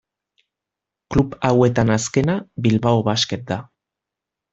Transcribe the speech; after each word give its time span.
Klub 1.15 1.35
hauetan 1.49 1.91
azkena 1.97 2.37
Bilbao 2.67 3.05
Basket 3.09 3.45
da. 3.53 3.59